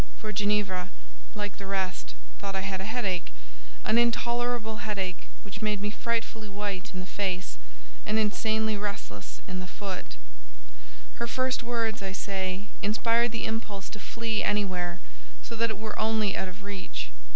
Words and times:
(for 0.17 0.33
Ginevra, 0.33 0.89
like 1.35 1.57
the 1.57 1.67
rest, 1.67 2.15
thought 2.39 2.55
I 2.55 2.61
had 2.61 2.81
a 2.81 2.85
headache—an 2.89 3.99
intolerable 3.99 4.77
headache 4.77 5.27
which 5.43 5.61
made 5.61 5.79
me 5.79 5.91
frightfully 5.91 6.49
white 6.49 6.89
in 6.91 6.99
the 6.99 7.05
face, 7.05 7.59
and 8.03 8.17
insanely 8.17 8.77
restless 8.77 9.41
in 9.47 9.59
the 9.59 9.67
foot)—her 9.67 11.27
first 11.27 11.61
words, 11.61 12.01
I 12.01 12.13
say, 12.13 12.65
inspired 12.81 13.31
the 13.31 13.45
impulse 13.45 13.89
to 13.89 13.99
flee 13.99 14.41
anywhere, 14.43 14.99
so 15.43 15.55
that 15.55 15.69
it 15.69 15.77
were 15.77 15.99
only 15.99 16.35
out 16.35 16.47
of 16.47 16.63
reach. 16.63 17.09